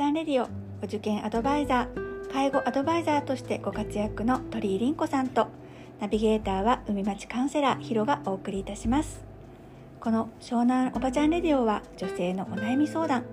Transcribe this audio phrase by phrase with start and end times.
[0.00, 0.48] ちゃんレディオ
[0.82, 2.32] お受験アドバイザー。
[2.32, 5.48] 介護アドバイザーとしてご活躍の鳥居凛子さんと
[6.00, 9.22] ナビゲーターは海町カウンセラーヒロがお送りいたします。
[10.00, 13.26] この湘南おばちゃんレディオは女性のお悩み相談。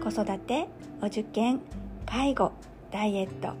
[0.00, 0.68] 子育て
[1.02, 1.58] お受験
[2.06, 2.52] 介護
[2.92, 3.54] ダイエット。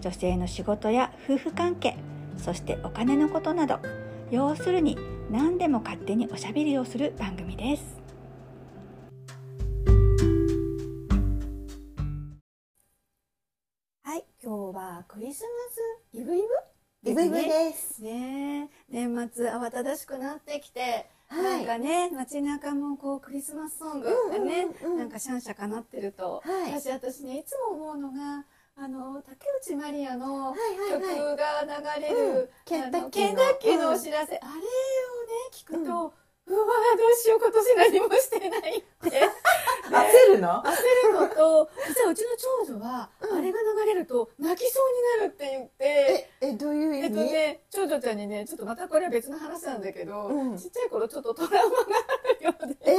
[0.00, 1.98] 女性の仕事や夫婦関係
[2.38, 3.78] そしてお金のことなど。
[4.30, 4.96] 要するに
[5.30, 8.03] 何でも勝手におしゃべりをする番組です。
[15.14, 16.40] クリスマスイブイ
[17.04, 17.10] ブ？
[17.10, 18.02] イブイブです。
[18.02, 18.68] ね。
[18.92, 21.42] え年末慌ただしくなってきて、はい。
[21.42, 26.72] なんかね街中もこうクリスマスソングがね、なんかシャンシャかなってると、はい。
[26.72, 28.44] 私私ねいつも思うのが
[28.76, 30.52] あの竹内まりやの
[30.90, 31.62] 曲が
[31.96, 33.34] 流れる、ケンタッキー
[33.78, 33.92] の。
[33.92, 34.58] お知らせ、あれをね
[35.52, 36.12] 聞くと、
[36.46, 39.10] うわーどうしよう今年何もしてないって
[39.88, 40.62] 焦るの？
[40.62, 42.36] 焦るのと実はうちの
[42.66, 46.28] 長女は、うんあれが流れると泣きそうになるって言って。
[46.40, 47.14] ええどういう意えっ味？
[47.26, 52.98] とね、長女ちゃんにね、ちょっとまたこれは別の話なんだけど、うんちっちゃい頃ちょっとトラウマがあるようで、えー、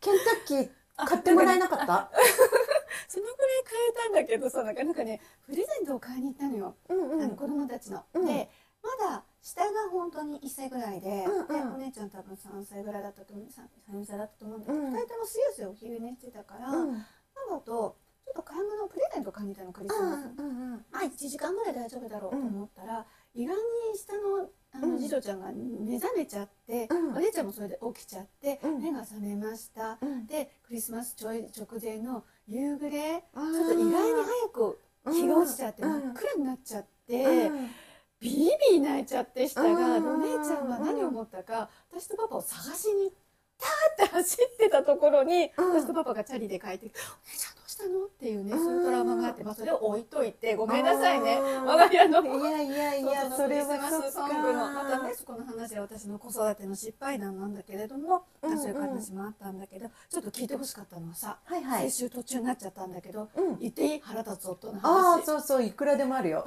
[0.00, 0.70] ケンタッキー
[1.06, 2.10] 買ってもらえなかった？
[3.08, 8.04] そのぐらい買えたんだけどさ、なんかなんかね、プレゼントを買いに行ったのよ、うんあの子供たちの。
[8.14, 8.48] うんで、
[8.82, 11.46] まだ下が本当に1歳ぐらいで、うんうん。
[11.48, 14.94] でお姉ちゃん多分3歳ぐらいだったと思う、3、3歳だったと思うんだけど、うん。
[14.94, 16.92] 2人ともすよすよお昼寝してたから、うん。
[16.92, 17.04] マ
[17.50, 17.96] マと
[18.26, 20.30] ちょっと買い物プレゼント買いに行ったの、クリスマス。
[20.36, 20.84] うんうん。
[20.92, 24.98] まあ1時間ぐらい大丈夫だろうと思ったら、意外に下のあのうん。
[24.98, 27.16] 次女ちゃんが目覚めちゃって、うん。
[27.16, 28.82] お姉ちゃんもそれで起きちゃって、うん。
[28.82, 30.26] 目が覚めました、うん。
[30.26, 34.80] でクリスマスちょい直前の夕暮れちょっと意外に早く
[35.12, 35.90] 日が落ちちゃってうん。
[35.90, 37.70] 真っ暗になっちゃって、うん
[38.80, 43.12] 泣いちゃって下が、うんでお姉ちゃんは何を思ったか私とパパを探しに
[43.58, 55.14] ターって走ってたところに、うん私とパパがチャリで帰ってきて「お姉ちゃんどうしたの?」っていうねそういうトラウマがあって、まあ、それを置いといてごめんなさいね我が家のいやいやいやそれはそソングのまたかね。
[55.14, 61.90] そこの話は私の子育ての失敗談なんだけれども、そういう話もあったんだけどちょっと聞いてほしかったのはさ、はいはい。
[61.90, 63.58] 先週途中になっちゃったんだけどうん。
[63.58, 66.44] 言っていい腹立つ夫のああ話そうそういくらでもあるよ。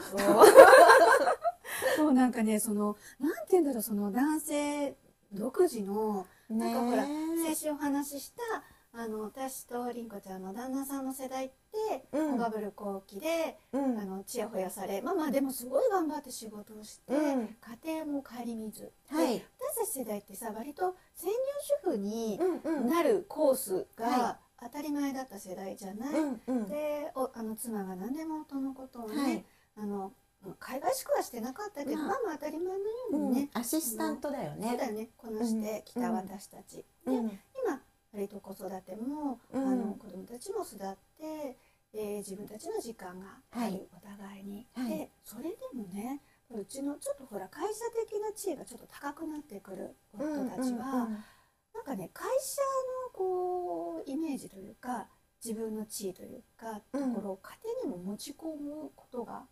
[2.14, 4.96] なんかねそのなんて言うんだろうその男性
[5.34, 7.06] 独自のなんかほら
[7.46, 8.64] 先週お話しした
[8.96, 12.38] あの私と凛子ちゃんの旦那さんの世代って、うん。
[12.38, 13.98] バブル後期でうん。
[13.98, 17.56] あのちやほやされまあまあでもすごい頑張って仕事をして、うん。
[17.84, 19.40] 家庭も顧みず、はい。
[19.40, 19.46] で
[19.76, 21.38] 私たち世代ってさ割と専業
[21.88, 22.40] 主婦に
[22.88, 26.70] なるコースはが当たり前だった世代じゃない、うんうん。
[26.70, 29.46] でおあの妻が何でも夫のことをね、はい。
[29.76, 30.14] あの
[30.60, 32.08] 海外しくはしてなかったけど、まあ。
[32.08, 32.80] まあまあ当たり前のよ
[33.12, 33.34] うにうん。
[33.34, 34.78] ね、アシスタントだよね。
[34.78, 35.10] だよね。
[35.18, 37.28] こなしてきた私たち、うん。
[37.28, 37.34] で
[37.66, 37.82] 今
[38.14, 39.68] 割と子育ても、うん。
[39.68, 41.58] あの子供たちも育って、
[41.94, 43.88] えー自分たちの時間がある、はい。
[43.96, 44.90] お互いに、はい。
[44.90, 51.08] でそれでもねうちのちょっとほら会社的な地位がちょっと高くなってくる夫たちは、
[51.74, 52.62] なんかね会社
[53.12, 55.08] のこうイメージというか
[55.44, 57.14] 自分の地位というか、うん。
[57.14, 57.52] ところを家
[57.86, 59.44] 庭にも持ち込むことが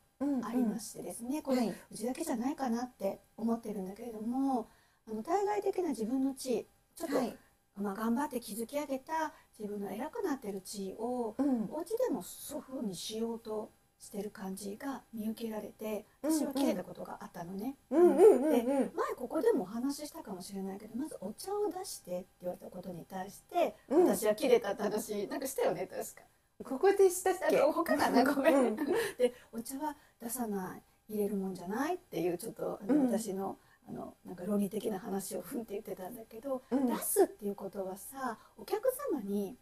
[0.43, 1.75] ありましてですね、これ、はい。
[1.91, 4.69] うちだけじゃないかなって思ってるんだけれども
[5.09, 7.37] あの対外的な自分の地位ちょっと、はい。
[7.77, 11.69] まあ、頑張って築き上げた自分の偉くなってる地位をうん。
[11.71, 17.77] お家でもそういうふうにしようとしてる感じが見受けられてうん私は切れたことがあったのね。
[17.91, 18.67] うんうんうんでうん。
[18.67, 24.07] 前ここでもお話ししたかもしれないけどまずお茶を出してって言われたことに対して、うん。
[24.07, 26.21] 私は切れたって話なんかしたよね確か。
[26.63, 27.57] ここでしたっけ？
[27.59, 28.23] 他かな？
[28.23, 33.05] ごめん、うんでお茶は出さない入れるもんじゃないっていうちょっとあの、うん。
[33.07, 33.57] 私の
[33.87, 36.87] あのなんか論理的な話をふんって言ってたんだけど、うん。
[36.87, 39.57] 出すっていうことはさお客様に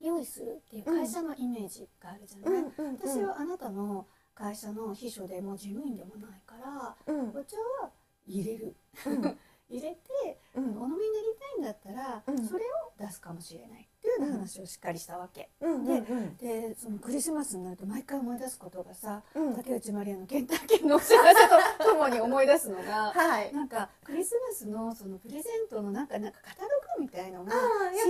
[0.00, 7.28] 用意するっていう会社のイメージがあるじゃない、うん私はあなたの会社の秘書でも事務員でもないからうん。
[7.30, 7.90] お茶は
[8.26, 8.76] 入れる。
[9.06, 9.22] うん。
[9.68, 10.64] 入れて、うん。
[10.82, 12.44] お飲みになりたいんだったら、うん。
[12.44, 12.68] それを
[12.98, 15.48] 出すかもしれないいうような話をしっかりしたわけ。
[15.60, 16.36] うんうんうん。
[16.36, 19.54] でそのクリスマスになると毎回思い出すことがさ、うん。
[19.54, 21.56] 竹内まりやのケンタッキーのお知らせとと
[22.00, 23.52] もに思い出すのがはい。
[23.52, 27.60] なんかクリスマスのそのプレゼントのなんかなんかカタログみたいのがよ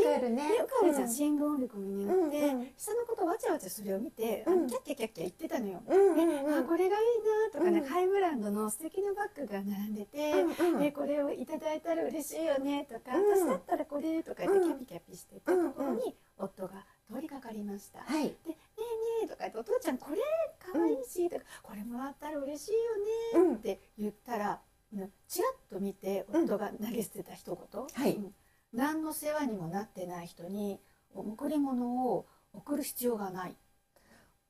[0.02, 0.42] くあるね。
[0.56, 5.82] よくあるじゃん、新聞音力によって、うんうん下のことわちゃわちゃそれを見て、あうんキャッキャキャッキャ言ってたのよ。
[5.86, 18.00] うんでうんうんあこれがいいなとかね、うんハイブランドの素敵なバッグが並んでて、うんうんでこれをいただいたら嬉しいよねとか、うん私だったらこれとか言ってうんキャピキャピしてたところに夫が通りかかりました。
[18.00, 18.28] はい。
[18.46, 18.56] で
[19.20, 20.18] 「ねえねえ」とか言って「お父ちゃんこれ
[20.58, 24.60] かわいいし」とか、これもらったら嬉しいよね」って言ったら、
[24.92, 25.12] うん。
[25.28, 28.16] ちらっと見て夫が投げ捨てた一言、はい。
[28.16, 28.34] うん。
[28.72, 30.80] 何の世話にもなってない人に
[31.14, 33.56] 贈り物を送る必要がない。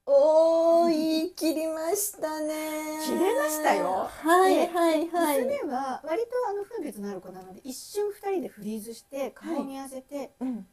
[0.06, 2.98] おー言い切りましたね。
[3.04, 4.08] 切れましたよ。
[4.10, 5.42] はいではいはい。
[5.44, 10.66] 娘は割とあの分別のある子なので一瞬二人でフリーズして顔を見合わせてうん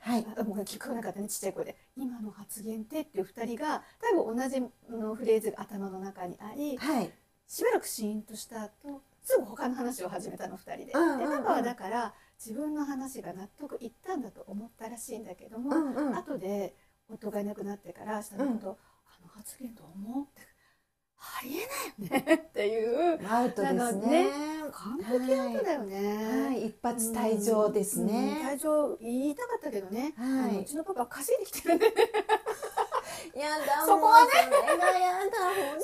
[0.00, 0.26] はい。
[0.36, 4.60] あもう聞こえなかったねちっちゃい声で「今の発言って」っていう二人が多分同じ
[4.90, 7.12] のフレーズが頭の中にありはい。
[7.46, 10.84] しばらくシーンとした後すぐ他の話を始めたの二人で。
[10.86, 11.38] でうんうんうん。
[11.38, 16.16] パパはだから自分の話が納得いったんだと思ったらしいんだけども、うんうん。
[16.16, 16.74] 後で
[17.08, 20.42] 夫がいなくなってから下のこと、あの発言どう思う?」って
[21.18, 24.28] 「ありえないよね」っていうアウトですね
[24.74, 26.46] 完璧アウトだよね。
[26.46, 26.66] はい。
[26.66, 28.06] 一発退場ですうん。
[28.06, 30.60] ね退場言いたかったけどね、はい。
[30.60, 31.86] うちのパパは稼いできてるね。
[33.34, 34.30] やだ そこはね。
[34.32, 35.38] それがやだ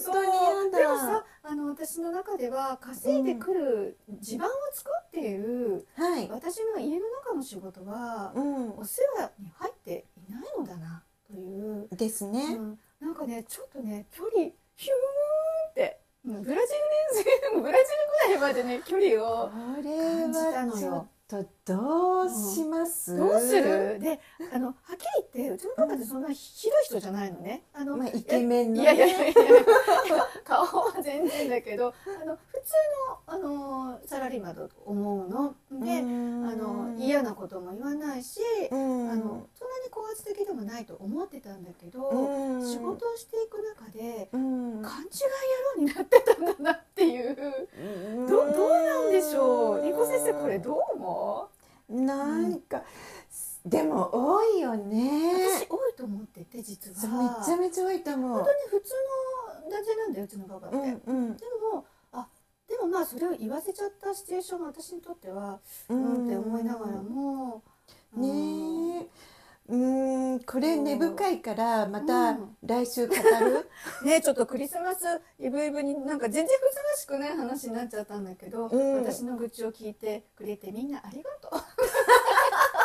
[0.05, 0.79] 本当にやだ。
[0.79, 6.29] でもさあの私の中では稼いでくる地盤を作っている、はい。
[6.29, 8.79] 私の家の中の仕事は、うん。
[8.79, 12.57] お世話に入っていないのだなという、ですね。
[12.57, 12.81] うん。
[13.01, 14.95] なんかねちょっとね距離ヒュー
[15.69, 19.51] ンってうんブラジルねブラジルぐらいまでね距離を。
[19.51, 21.09] 感じたのよ
[21.39, 23.17] っとどうします？
[23.17, 24.01] どうする？
[24.01, 24.19] で
[24.53, 25.05] あのはっき
[25.37, 27.63] り言ってうちのパパってそんなひどい人じゃないのね。
[27.73, 29.35] あのまあイケメンのいやいやいやいや
[30.45, 32.73] 顔は全然だけどあの普通
[33.09, 35.55] のあのサラリーマンだと思うの。
[35.71, 38.41] で、あの嫌なことも言わないし、
[38.71, 39.11] うん。
[39.11, 39.23] あの
[39.55, 42.67] そんなに高圧的でもないと思ってたんだけど、うん。
[42.67, 44.83] 仕事をしていく中でうん。
[44.83, 45.11] 勘違い
[45.79, 47.37] 野郎になってたんだなっていう、
[48.29, 51.49] どどうなんでしょうりこ先生これどう思
[51.89, 52.85] なんか、
[53.65, 55.49] でも多いようね。
[55.63, 57.39] 私多いと思ってて実は。
[57.41, 58.31] めちゃめちゃ多いと思う。
[58.33, 58.95] 本当に普通
[59.65, 60.77] の男性なんだようちのパパって。
[60.77, 61.37] うんうん。
[61.37, 62.29] でもあ
[62.69, 67.63] でもまあそれを言わせちゃったシチュエーションが私にとってはううんって思いながらも。
[68.17, 68.23] うん。
[68.23, 69.09] ねえ
[69.71, 69.77] う
[70.35, 72.57] んこれ根深いからまたうん。
[72.67, 73.69] 来週語る、
[74.05, 78.95] ねちょっとクリスマスイブイブになんか全然ふさわしくない話になっちゃったんだけど、うん。
[78.97, 81.51] 私の愚痴を聞いてくれてみんなありがと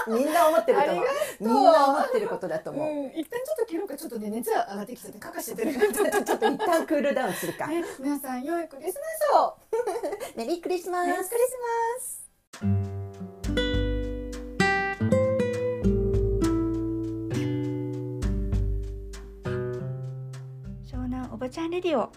[0.08, 1.06] みんな思ってると思う。
[1.40, 5.74] みんな思ってることだとう、思う、うん、一旦ちょっと切ろうかちょっとね熱が上がってきちゃってかかしててる。
[5.74, 9.58] ちょっと一旦クールダウンするか、ね皆さん良いクリスマスを。
[10.38, 11.08] メリークリスマス。
[11.08, 11.58] メリークリス
[12.62, 12.85] マス
[21.46, 22.12] 湘南おばちゃんレディオ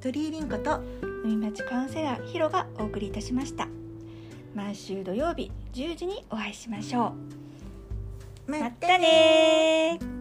[0.00, 0.80] 鳥居凛子と
[1.24, 3.68] 海町カウンセラーヒロがお送りいたしました。
[4.56, 7.12] 毎週土曜日10時にお会いしましょ
[8.48, 8.50] う。
[8.50, 10.11] またねー